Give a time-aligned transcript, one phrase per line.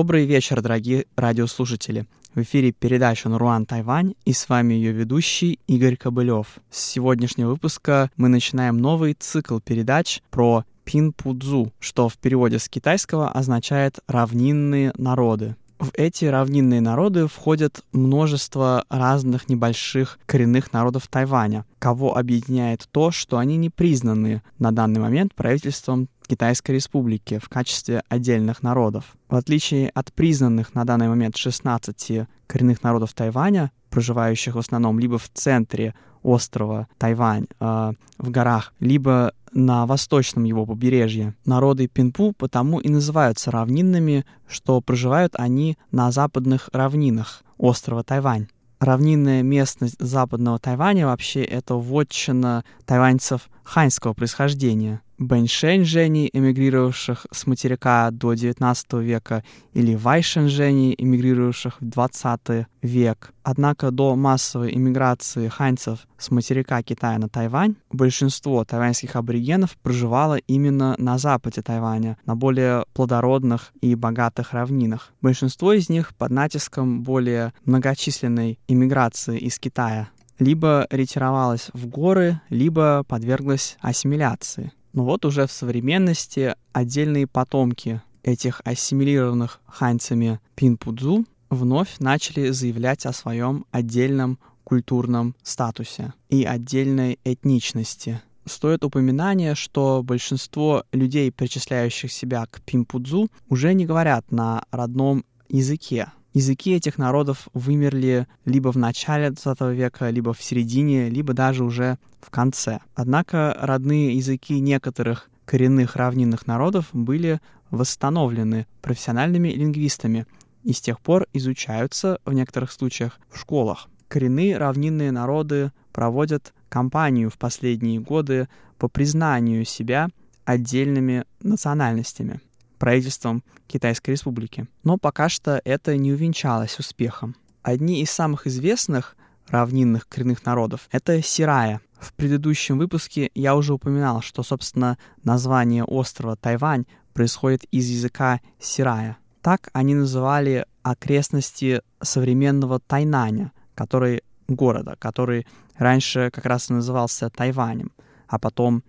[0.00, 2.06] Добрый вечер, дорогие радиослушатели.
[2.34, 6.46] В эфире передача «Наруан Тайвань» и с вами ее ведущий Игорь Кобылев.
[6.70, 13.28] С сегодняшнего выпуска мы начинаем новый цикл передач про Пинпудзу, что в переводе с китайского
[13.28, 15.56] означает «равнинные народы».
[15.78, 23.36] В эти равнинные народы входят множество разных небольших коренных народов Тайваня, кого объединяет то, что
[23.36, 29.16] они не признаны на данный момент правительством Китайской Республики в качестве отдельных народов.
[29.28, 35.18] В отличие от признанных на данный момент 16 коренных народов Тайваня, проживающих в основном либо
[35.18, 41.34] в центре острова Тайвань, э, в горах, либо на восточном его побережье.
[41.44, 48.46] Народы Пинпу потому и называются равнинными, что проживают они на западных равнинах острова Тайвань.
[48.78, 58.32] Равнинная местность западного Тайваня вообще это вотчина тайваньцев ханьского происхождения– бэньшэньжэней, эмигрировавших с материка до
[58.32, 63.32] XIX века, или вайшэньжэней, эмигрировавших в XX век.
[63.42, 70.94] Однако до массовой эмиграции ханьцев с материка Китая на Тайвань большинство тайваньских аборигенов проживало именно
[70.98, 75.12] на западе Тайваня, на более плодородных и богатых равнинах.
[75.20, 83.04] Большинство из них под натиском более многочисленной иммиграции из Китая либо ретировалась в горы, либо
[83.06, 84.72] подверглась ассимиляции.
[84.92, 93.12] Но вот уже в современности отдельные потомки этих ассимилированных ханьцами пинпудзу вновь начали заявлять о
[93.12, 98.20] своем отдельном культурном статусе и отдельной этничности.
[98.46, 106.12] Стоит упоминание, что большинство людей, причисляющих себя к пимпудзу, уже не говорят на родном языке,
[106.32, 111.98] Языки этих народов вымерли либо в начале XX века, либо в середине, либо даже уже
[112.20, 112.78] в конце.
[112.94, 117.40] Однако родные языки некоторых коренных равнинных народов были
[117.72, 120.26] восстановлены профессиональными лингвистами
[120.62, 123.88] и с тех пор изучаются в некоторых случаях в школах.
[124.06, 128.48] Коренные равнинные народы проводят кампанию в последние годы
[128.78, 130.08] по признанию себя
[130.44, 132.40] отдельными национальностями
[132.80, 134.66] правительством Китайской Республики.
[134.82, 137.36] Но пока что это не увенчалось успехом.
[137.62, 141.80] Одни из самых известных равнинных коренных народов— это Сирая.
[142.00, 149.18] В предыдущем выпуске я уже упоминал, что, собственно, название острова Тайвань происходит из языка Сирая.
[149.42, 157.92] Так они называли окрестности современного Тайнаня, который города, который раньше как раз назывался Тайванем,
[158.26, 158.82] а потом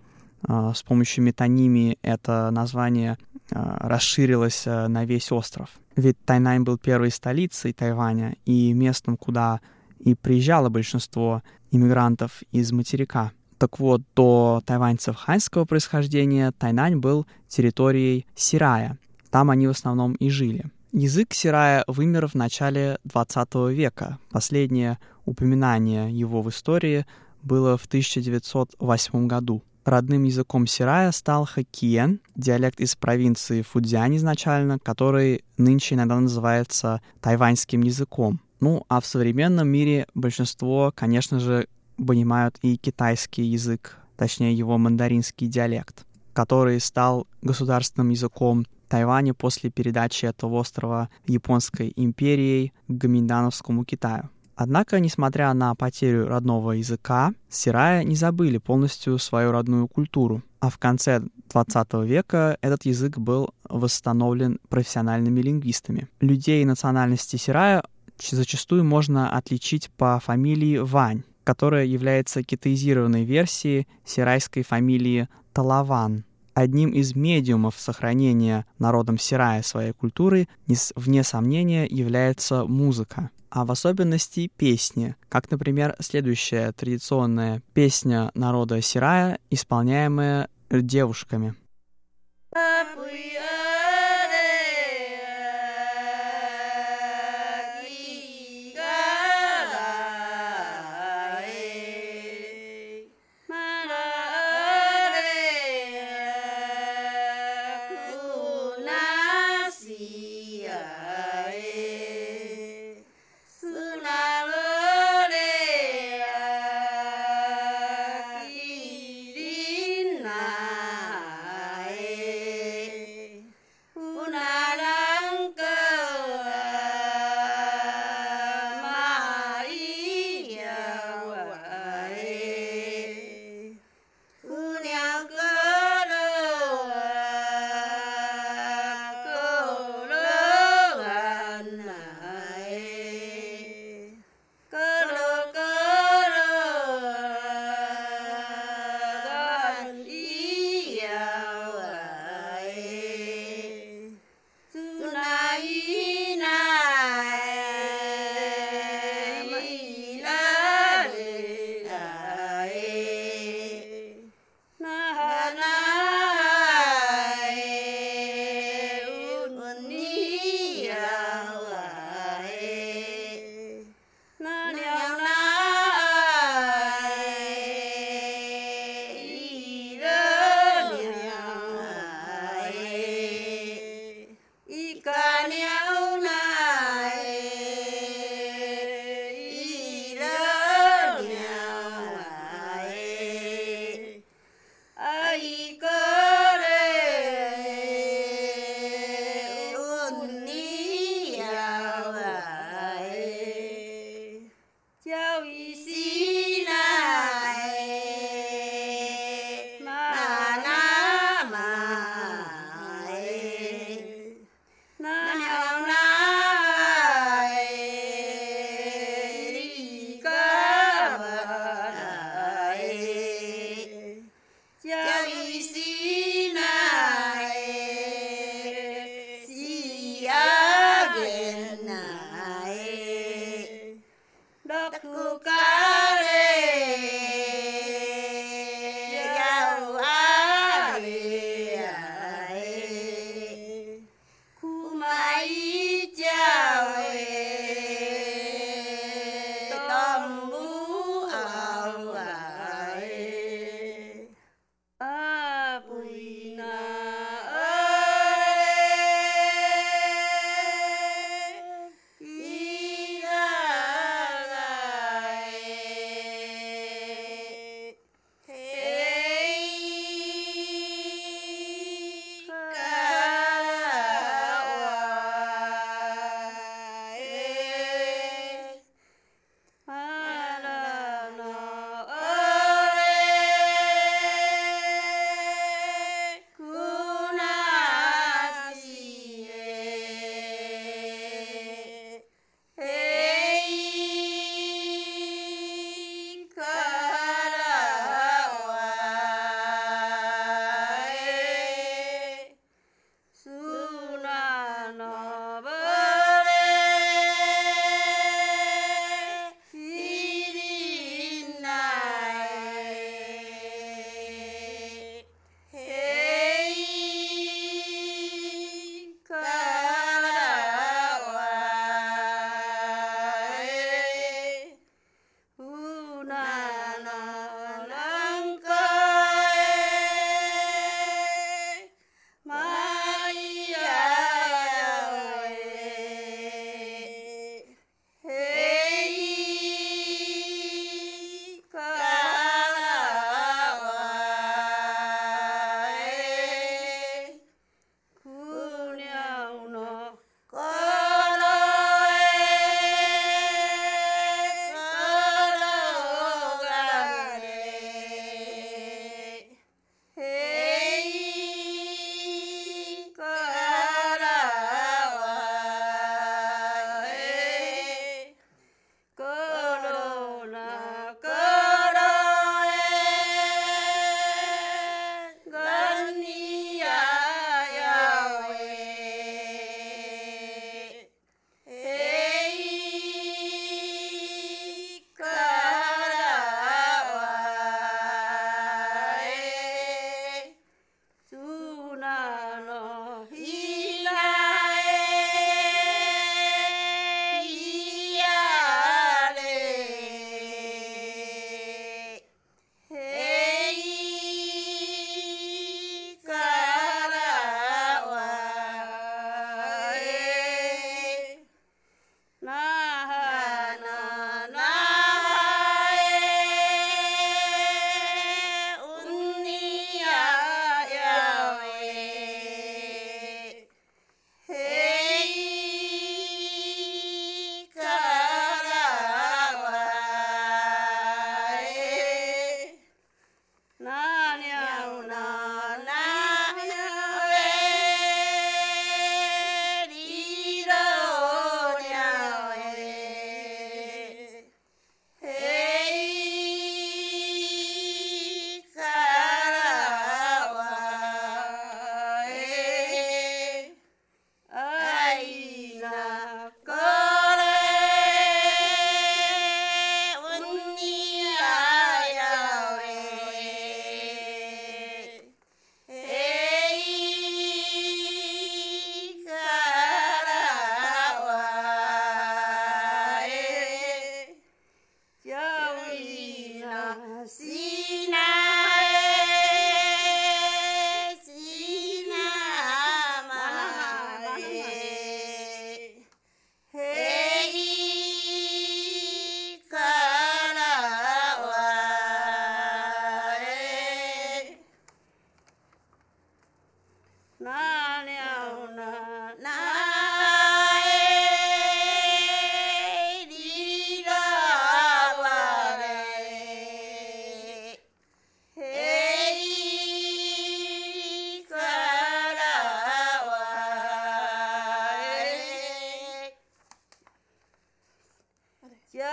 [0.48, 3.18] с помощью метонимии это название
[3.52, 5.70] а, расширилась а, на весь остров.
[5.96, 9.60] Ведь Тайнань был первой столицей Тайваня и местом, куда
[10.00, 13.32] и приезжало большинство иммигрантов из материка.
[13.58, 18.98] Так вот, до тайваньцев ханьского происхождения Тайнань был территорией Сирая.
[19.30, 20.66] Там они в основном и жили.
[20.94, 24.18] Язык Сирая вымер в начале 20 века.
[24.32, 27.06] Последнее упоминание его в истории
[27.44, 29.62] было в 1908 году.
[29.84, 37.82] Родным языком Сирая стал хоккиен, диалект из провинции Фудзянь изначально, который нынче иногда называется тайваньским
[37.82, 38.42] языком.
[38.60, 45.48] Ну, а в современном мире большинство, конечно же, понимают и китайский язык, точнее его мандаринский
[45.48, 54.30] диалект, который стал государственным языком Тайваня после передачи этого острова Японской империей к Гаминдановскому Китаю.
[54.62, 60.44] Однако, несмотря на потерю родного языка, сирая не забыли полностью свою родную культуру.
[60.60, 66.10] А в конце 20 века этот язык был восстановлен профессиональными лингвистами.
[66.20, 67.82] Людей национальности сирая
[68.20, 76.24] зачастую можно отличить по фамилии Вань, которая является китаизированной версией сирайской фамилии Талаван.
[76.54, 80.48] Одним из медиумов сохранения народом Сирая своей культуры,
[80.96, 89.40] вне сомнения, является музыка а в особенности песни, как, например, следующая традиционная песня народа Сирая,
[89.50, 91.54] исполняемая девушками.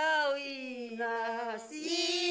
[0.09, 2.28] Piauí, nasci.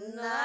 [0.00, 0.37] சொன்ன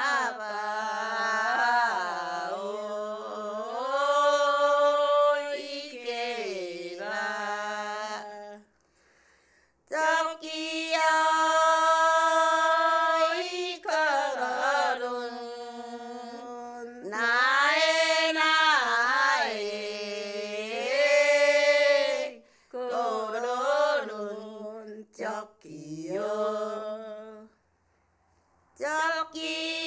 [28.76, 29.83] Joki.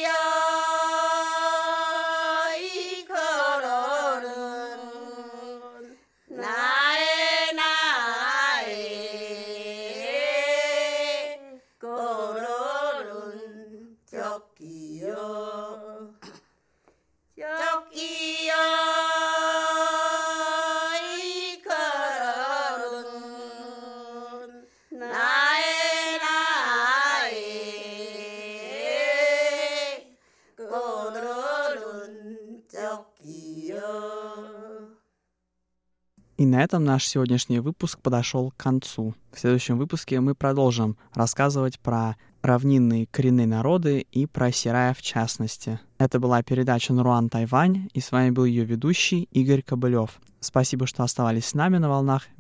[36.38, 39.16] И на этом наш сегодняшний выпуск подошел к концу.
[39.32, 45.80] В следующем выпуске мы продолжим рассказывать про равнинные коренные народы и про Сирая в частности.
[45.98, 50.20] Это была передача «Наруан Тайвань», и с вами был ее ведущий Игорь Кобылев.
[50.40, 52.28] Спасибо, что оставались с нами на волнах